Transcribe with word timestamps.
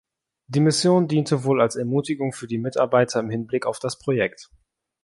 Die 0.47 0.61
Mission 0.61 1.07
diente 1.07 1.43
wohl 1.43 1.61
als 1.61 1.75
Ermutigung 1.75 2.33
für 2.33 2.47
die 2.47 2.57
Mitarbeiter 2.57 3.19
im 3.19 3.29
Hinblick 3.29 3.67
auf 3.67 3.77
das 3.77 3.99
Projekt. 3.99 4.49